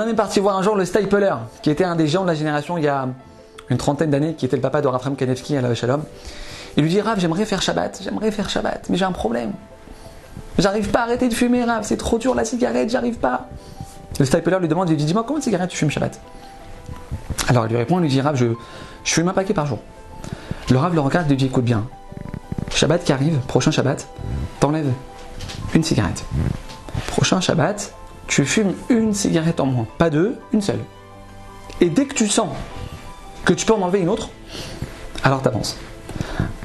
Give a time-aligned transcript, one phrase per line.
[0.00, 2.78] est parti voir un jour le Stapler, qui était un des gens de la génération
[2.78, 3.08] il y a
[3.70, 6.02] une trentaine d'années, qui était le papa de Raphaël Kanevski à la Shalom.
[6.76, 9.52] Il lui dit Rav, j'aimerais faire Shabbat, j'aimerais faire Shabbat, mais j'ai un problème.
[10.58, 13.48] J'arrive pas à arrêter de fumer, Rav, c'est trop dur la cigarette, j'arrive pas.
[14.18, 16.20] Le Stapler lui demande, il lui dit Dis-moi, combien de cigarettes tu fumes Shabbat?
[17.48, 18.46] Alors il lui répond, il lui dit Rav, je,
[19.04, 19.78] je fume un paquet par jour.
[20.70, 21.86] Le Rav le regarde et lui dit Écoute bien,
[22.70, 24.06] Shabbat qui arrive, prochain Shabbat,
[24.60, 24.92] t'enlèves
[25.74, 26.24] une cigarette.
[27.06, 27.92] Prochain Shabbat,
[28.26, 30.80] tu fumes une cigarette en moins, pas deux, une seule.
[31.80, 32.50] Et dès que tu sens
[33.44, 34.30] que tu peux en enlever une autre,
[35.24, 35.76] alors t'avances.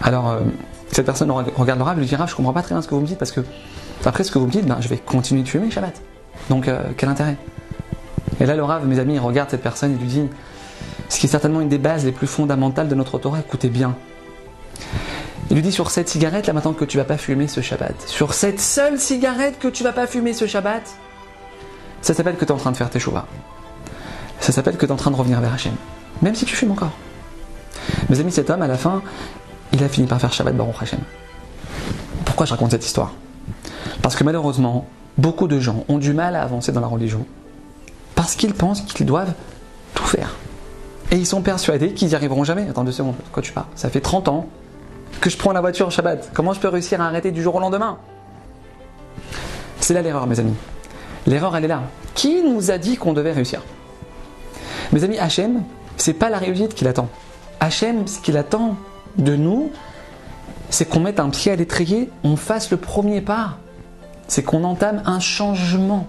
[0.01, 0.39] Alors, euh,
[0.91, 2.87] cette personne regarde le Rav et lui dit Rav, je comprends pas très bien ce
[2.87, 3.41] que vous me dites parce que
[4.05, 6.01] après ce que vous me dites, ben, je vais continuer de fumer Shabbat.
[6.49, 7.35] Donc, euh, quel intérêt?
[8.39, 10.29] Et là, le Rav, mes amis, il regarde cette personne et lui dit
[11.09, 13.95] ce qui est certainement une des bases les plus fondamentales de notre Torah, écoutez bien.
[15.49, 17.95] Il lui dit sur cette cigarette, là maintenant que tu vas pas fumer ce Shabbat,
[18.05, 20.83] sur cette seule cigarette que tu vas pas fumer ce Shabbat,
[22.01, 23.25] ça s'appelle que tu es en train de faire tes chouvas.
[24.39, 25.73] Ça s'appelle que tu es en train de revenir vers Hachem.
[26.21, 26.91] Même si tu fumes encore.
[28.09, 29.01] Mes amis, cet homme, à la fin,
[29.73, 30.99] il a fini par faire Shabbat Baruch Hachem.
[32.25, 33.13] Pourquoi je raconte cette histoire?
[34.01, 34.87] Parce que malheureusement,
[35.17, 37.25] beaucoup de gens ont du mal à avancer dans la religion
[38.15, 39.33] parce qu'ils pensent qu'ils doivent
[39.93, 40.35] tout faire.
[41.11, 42.67] Et ils sont persuadés qu'ils n'y arriveront jamais.
[42.69, 43.67] Attends deux secondes, de quoi tu parles?
[43.75, 44.47] Ça fait 30 ans
[45.21, 46.31] que je prends la voiture Shabbat.
[46.33, 47.97] Comment je peux réussir à arrêter du jour au lendemain?
[49.79, 50.55] C'est là l'erreur, mes amis.
[51.27, 51.83] L'erreur, elle est là.
[52.15, 53.61] Qui nous a dit qu'on devait réussir?
[54.93, 55.63] Mes amis, Hachem,
[55.97, 57.09] c'est pas la réussite qu'il attend.
[57.59, 58.75] Hachem, ce qu'il attend
[59.17, 59.71] de nous,
[60.69, 63.57] c'est qu'on mette un pied à l'étrier, on fasse le premier pas.
[64.27, 66.07] C'est qu'on entame un changement.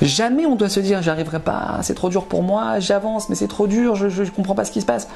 [0.00, 3.48] Jamais on doit se dire j'arriverai pas, c'est trop dur pour moi, j'avance, mais c'est
[3.48, 5.08] trop dur, je ne comprends pas ce qui se passe.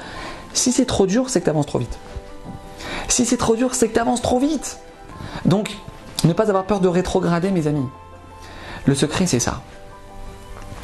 [0.55, 1.99] Si c'est trop dur, c'est que tu avances trop vite.
[3.07, 4.79] Si c'est trop dur, c'est que tu avances trop vite.
[5.45, 5.77] Donc,
[6.25, 7.87] ne pas avoir peur de rétrograder, mes amis.
[8.87, 9.63] Le secret, c'est ça.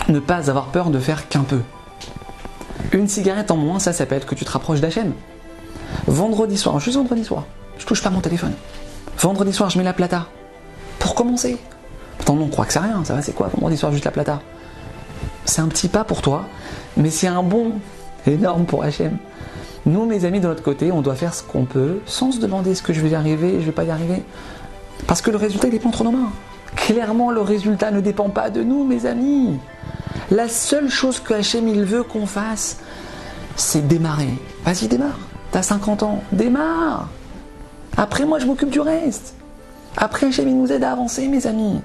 [0.08, 1.60] Ne pas avoir peur de faire qu'un peu.
[2.92, 5.12] Une cigarette en moins, ça s'appelle que tu te rapproches d'Hachem.
[6.06, 7.44] Vendredi soir, juste vendredi soir,
[7.78, 8.54] je touche pas mon téléphone.
[9.18, 10.26] Vendredi soir, je mets la plata.
[10.98, 11.58] Pour commencer.
[12.16, 13.48] Pourtant, on croit que c'est rien, ça va, c'est quoi?
[13.48, 14.40] Vendredi soir, juste la plata.
[15.44, 16.44] C'est un petit pas pour toi,
[16.96, 17.72] mais c'est un bon
[18.26, 19.18] énorme pour Hachem.
[19.86, 22.72] Nous, mes amis, de notre côté, on doit faire ce qu'on peut sans se demander
[22.72, 24.22] est-ce que je vais y arriver, je vais pas y arriver.
[25.06, 26.30] Parce que le résultat, il dépend entre nos mains.
[26.76, 29.58] Clairement, le résultat ne dépend pas de nous, mes amis.
[30.30, 32.78] La seule chose que Hachem il veut qu'on fasse,
[33.56, 34.34] c'est démarrer.
[34.64, 35.18] Vas-y, démarre.
[35.50, 37.08] T'as 50 ans, démarre.
[37.96, 39.34] Après, moi, je m'occupe du reste.
[39.96, 41.80] Après, Hachem il nous aide à avancer, mes amis.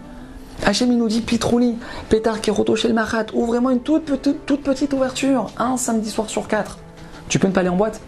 [0.65, 1.77] Hachem il nous dit Pitrouli,
[2.09, 6.29] Pétard Keroto chez le Marat, ouvrez-moi une toute petite, toute petite ouverture, un samedi soir
[6.29, 6.77] sur quatre.
[7.27, 7.99] Tu peux ne pas aller en boîte?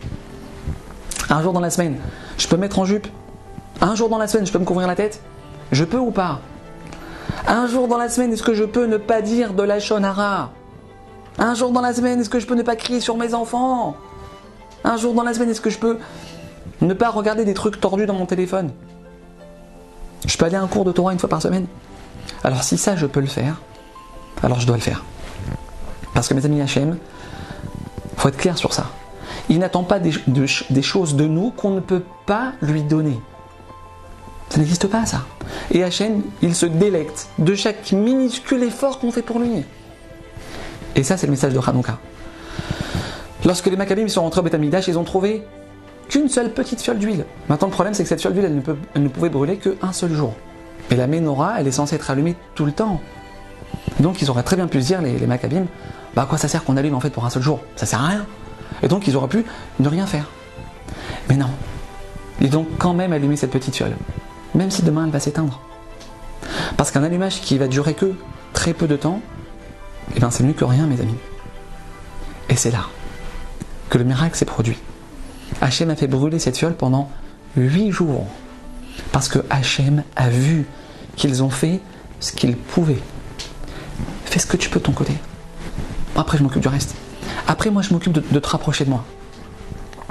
[1.30, 1.98] Un jour dans la semaine,
[2.38, 3.08] je peux me mettre en jupe?
[3.82, 5.22] Un jour dans la semaine, je peux me couvrir la tête?
[5.72, 6.40] Je peux ou pas?
[7.48, 10.52] Un jour dans la semaine, est-ce que je peux ne pas dire de la shonara?
[11.38, 13.96] Un jour dans la semaine, est-ce que je peux ne pas crier sur mes enfants?
[14.84, 16.00] Un jour dans la semaine, est-ce que je peux
[16.82, 18.72] ne pas regarder des trucs tordus dans mon téléphone?
[20.26, 21.68] Je peux aller à un cours de Torah une fois par semaine?
[22.44, 23.62] Alors si ça, je peux le faire,
[24.42, 25.04] alors je dois le faire.
[26.14, 26.98] Parce que mes amis Hachem,
[28.18, 28.88] faut être clair sur ça.
[29.50, 30.12] Il n'attend pas des,
[30.82, 33.20] choses de nous qu'on ne peut pas lui donner.
[34.50, 35.22] Ça n'existe pas ça.
[35.72, 39.64] Et Hachem, il se délecte de chaque minuscule effort qu'on fait pour lui.
[40.96, 41.98] Et ça, c'est le message de Hanouka.
[43.46, 45.44] Lorsque les Maccabim sont rentrés au Betamidash, ils ont trouvé
[46.08, 47.26] qu'une seule petite fiole d'huile.
[47.50, 48.64] Maintenant, le problème, c'est que cette fiole d'huile,
[48.96, 50.34] elle, ne pouvait brûler qu'un seul jour.
[50.92, 53.02] Et la menorah, elle est censée être allumée tout le temps.
[54.00, 55.28] Donc, ils auraient très bien pu se dire, les, les
[56.16, 57.60] bah à quoi ça sert qu'on allume en fait pour un seul jour?
[57.76, 58.26] Ça sert à rien.
[58.82, 59.46] Et donc ils auraient pu
[59.80, 60.30] ne rien faire.
[61.30, 61.50] Mais non.
[62.42, 63.96] Ils ont quand même allumé cette petite fiole.
[64.56, 65.62] Même si demain elle va s'éteindre.
[66.78, 68.14] Parce qu'un allumage qui va durer que
[68.54, 69.22] très peu de temps,
[70.16, 71.18] eh bien c'est mieux que rien mes amis.
[72.50, 72.86] Et c'est là
[73.90, 74.78] que le miracle s'est produit.
[75.62, 77.10] Hachem a fait brûler cette fiole pendant
[77.56, 78.26] huit jours.
[79.12, 80.66] Parce que Hachem a vu
[81.16, 81.82] qu'ils ont fait
[82.20, 83.02] ce qu'ils pouvaient.
[84.26, 85.14] Fais ce que tu peux de ton côté.
[86.16, 86.96] Après, je m'occupe du reste.
[87.48, 89.04] Après, moi, je m'occupe de, te rapprocher de moi.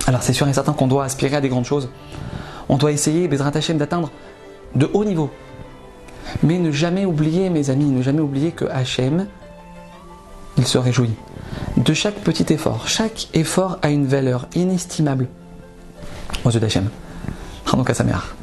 [0.07, 1.89] Alors, c'est sûr et certain qu'on doit aspirer à des grandes choses.
[2.69, 4.11] On doit essayer, Bezrat Hashem, d'atteindre
[4.75, 5.31] de hauts niveaux.
[6.43, 9.27] Mais ne jamais oublier, mes amis, ne jamais oublier que Hachem,
[10.57, 11.15] il se réjouit
[11.77, 12.89] de chaque petit effort.
[12.89, 15.29] Chaque effort a une valeur inestimable
[16.45, 16.89] aux yeux d'Hachem.
[17.93, 18.37] Sa mère.